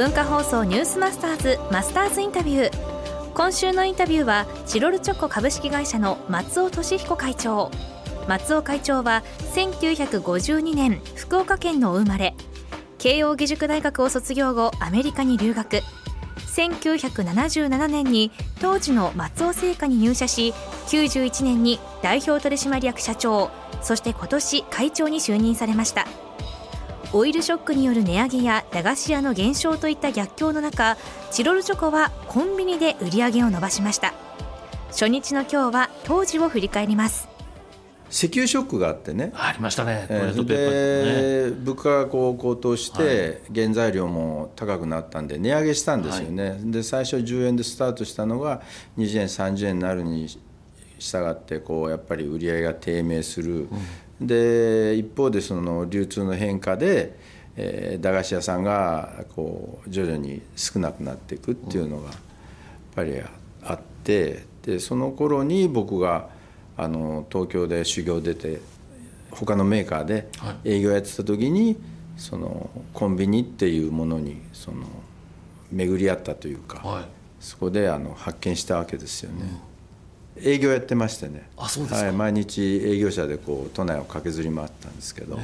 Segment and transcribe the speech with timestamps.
[0.00, 3.32] 文化放送ニュースマスターズマスターズインタビュー。
[3.34, 7.70] 今週のインタビューはチロルチョコ株式会社の松尾俊彦会長。
[8.26, 9.22] 松尾会長は
[9.54, 12.34] 1952年福岡県のお生まれ。
[12.96, 15.82] 慶應義塾大学を卒業後アメリカに留学。
[16.56, 20.54] 1977年に当時の松尾製菓に入社し
[20.86, 23.50] 91年に代表取締役社長。
[23.82, 26.06] そして今年会長に就任されました。
[27.12, 30.96] オイルショックによる値上げや駄菓子屋の減少といった逆境の中
[31.32, 34.14] チロルチョコはコンビニで売り上げを伸ばしました。
[34.90, 37.28] 初日の今日は当時を振り返ります。
[38.12, 39.32] 石油ショックがあってね。
[39.34, 48.62] ありましたね、えー、で物価がこう高騰して、原材料も高くなったんで値上げしたんですよね、はい、で最初10円でスタートしたのが
[48.98, 50.28] 20円30円になるに
[50.98, 53.68] 従ってこうやっぱり売り上げが低迷する、うん、
[54.20, 57.18] で一方でその流通の変化で、
[57.56, 62.18] えー、駄菓子屋さんがこう徐々に少なくなっていくっていうのがやっ
[62.94, 63.20] ぱり
[63.62, 66.28] あってでその頃に僕が
[66.76, 68.60] あの東京で修行出て
[69.30, 70.28] 他のメーカーで
[70.64, 71.76] 営業やってた時に、
[72.16, 74.84] そのコンビニっていうものにその
[75.72, 77.04] 巡り合ったというか、はい、
[77.40, 79.58] そこであの発見したわけですよね、うん、
[80.42, 81.48] 営業やってましてね。
[81.56, 85.38] あそうですはい、毎日営業車でこう都内を駆けずり回ったんですけど。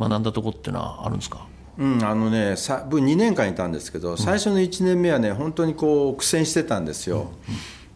[0.00, 1.46] 学んだとこっていうのはあるんですか？
[1.78, 7.30] うんあのねさ僕2年間いたんですけど最初の1年目はね本当にこう苦戦してたんですよ、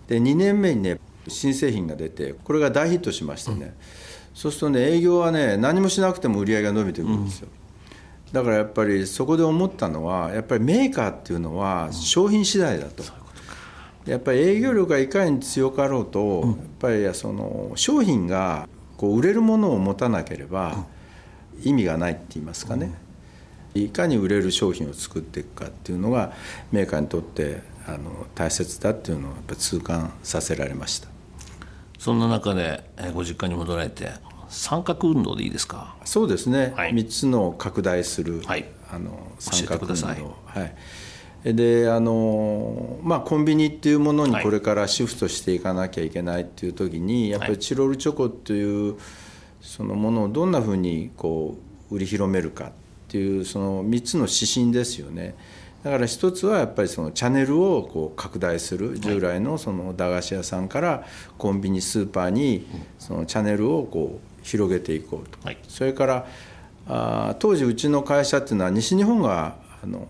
[0.08, 3.72] で2年目にね新製品が出てこれが大ヒットしましてね、うん、
[4.34, 7.48] そうするとね営業はね何もしなくても売り上げが伸びてくるんですよ、
[8.28, 13.08] うん、だからやっぱりそこで思ったのはやっぱりメーカーっていうのは商品次第だと、うん、
[14.06, 20.86] やっぱり営業力がいかに強かろうと、やっぱりその商品がこう売れるものを持たなければ
[21.62, 22.94] 意味がないって言いますかね、
[23.74, 26.32] いかに売れる商品を作っていくかっていうのが
[26.70, 31.08] メーカーにとってあの大切だっていうのをやっぱ痛感させられました。
[31.98, 34.10] そんな中でご実家に戻られて
[34.48, 35.96] 三角運動でいいですか？
[36.04, 40.36] そうですね、はい、3つの拡大する、はい、あの三角運動。
[40.44, 40.76] はい
[41.44, 48.96] であのまあ、コンビニっていうものにこれからシフトしていかなきゃいけないっていう時に、やっぱりチロルチョコっていう
[49.60, 51.56] そのものをどんなふうにこ
[51.90, 52.70] う売り広めるかっ
[53.08, 55.34] ていうその3つの指針ですよね。
[55.84, 61.04] だから一つはやっぱりそのチャンネルをこう拡大する従来のその駄菓子屋さんから
[61.38, 62.66] コンビニスーパーに
[62.98, 66.26] そのチャンネルをこう広げていこうと、はい、それから
[66.88, 70.08] あ当時うちの会社っていうのは西日本があの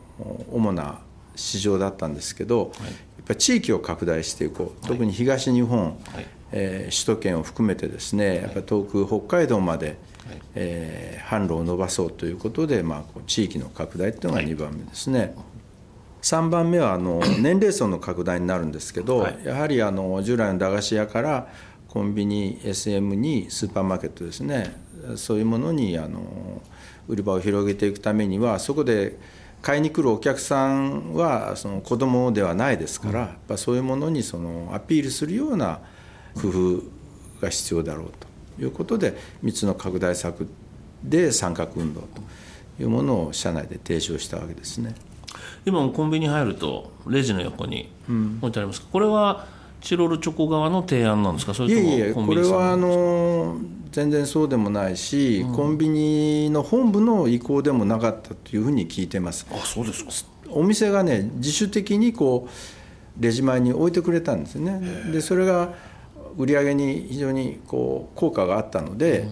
[0.50, 1.00] 主な
[1.36, 4.86] 市場だったんですけど、はい、やっぱり地域を拡大していこう。
[4.86, 9.96] 特に東日本、はい、えー、首都圏を含めてですねやっぱ遠く北海道まで、はい、
[10.54, 15.34] えー、販路を伸ばそうということで、まあ、地域の拡大っていうのが2番目ですね。
[16.22, 21.48] 3番目はあの 年齢層の拡大になるんですけど、はい、やはりあの従来の駄菓子屋から
[21.88, 24.74] コンビニ SM にスーパーマーケットですね。
[25.16, 26.62] そういうものにあの
[27.08, 29.18] 売り場を広げていくためにはそこで
[29.62, 35.80] 買いに来るお客さんはその子供ではないですから、やっぱそういうものにそのアピールするような
[36.40, 36.82] 工夫
[37.40, 38.12] が必要だろう
[38.56, 40.48] ということで3つの拡大策
[41.02, 42.06] で三角運動と
[42.80, 44.94] いうものを社内で提唱したわけですね。
[45.64, 47.90] 今もコンビニ入るとレジの横に
[48.40, 49.46] 置いてあります、うん、これは
[49.80, 51.54] チロルチョコ側の提案なんですか？
[51.54, 53.56] それともいえいえこれはあの
[53.92, 59.46] 全然そうでもないし、うん、コンビニの本部の意向でもなかったというふうに聞いてます。
[59.50, 60.10] あそうですか。
[60.50, 64.80] お店がね自主的にこうレジ前に置いてくれたんですね。
[65.12, 65.74] でそれが
[66.36, 69.30] 売り上げに非常にこう効果があったので、うん、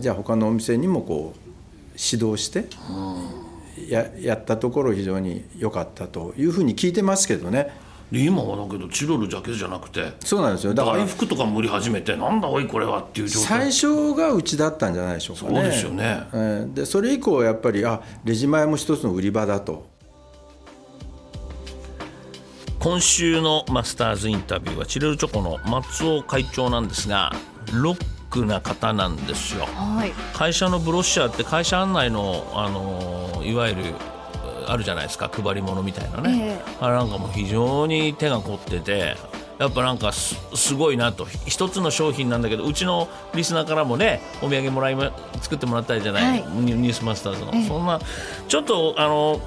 [0.00, 1.38] じゃあ他のお店にもこう
[1.98, 3.46] 指導して、うん。
[3.90, 7.70] ややったところ非常に良かったというふうに聞いてますけどね。
[8.12, 10.74] 今はだけどチロルだけじゃなくてそうなんですよ。
[10.74, 13.70] だから大福とかも売り始めてなんだおいこれはっていう状態。
[13.70, 15.54] 最初がうちだったんじゃないでしょうかね。
[15.54, 19.94] そうですよね、えー、でそれ以降やっぱりあレジ前も一つの売り場だと。
[22.78, 27.32] 今週のマスターズインタビューはチロルチョコの松尾会長なんですが
[27.72, 33.82] ロックな方なんですよ、はい、会社のブロッシャーって会社案内のあのいわゆる
[34.66, 39.16] あるじゃないですか配り物みたいなね、えー、あれなんかも非常に手が凝ってて
[39.58, 41.26] やっぱなんかすごいなと。
[41.46, 44.96] 一つの商品なんだけどうちのリスナーからもねお土産もらい
[45.40, 47.98] 作ってもらったりじゃない、はい、ニュースマスターズの、えー、そんな
[48.48, 49.40] ちょっとあの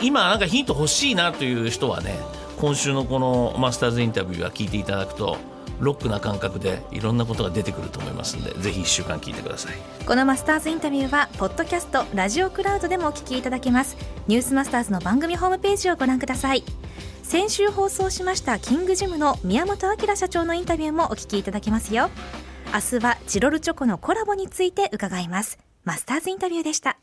[0.00, 2.18] 今なんかヒント欲しいなという人はね
[2.58, 5.36] 今週のこのマスターズインタビューは聞いていただくと
[5.78, 9.76] ロックな感覚でいろんなことが出てくると思いますのでぜひ1週間聞いてください。
[10.06, 13.96] このマスターズインタビューはポッドキャストラジオクラウドでもお聞きいただけます。
[14.26, 16.64] ニュースマスターズの番組ホームページをご覧ください。
[17.22, 22.08] 先週放送しましたキングジムの宮本明社長のインタビューもお聞きいただけますよ。
[22.72, 25.58] 明日はチロルチョコのコラボについて伺います。
[25.84, 26.96] マスターズインタビューでした。